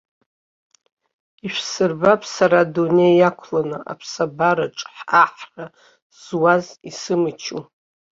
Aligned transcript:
Ишәсырбап 1.45 2.21
сара 2.33 2.57
адунеи 2.63 3.15
иақәланы, 3.17 3.77
аԥсабараҿы 3.91 4.85
аҳра 5.23 5.65
зуаз 6.23 6.65
исымчу. 6.89 7.59